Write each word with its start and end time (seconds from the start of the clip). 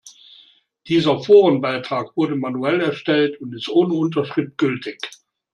Dieser 0.87 1.19
Forenbeitrag 1.23 2.17
wurde 2.17 2.35
manuell 2.35 2.81
erstellt 2.81 3.39
und 3.39 3.53
ist 3.53 3.69
ohne 3.69 3.93
Unterschrift 3.93 4.57
gültig. 4.57 4.97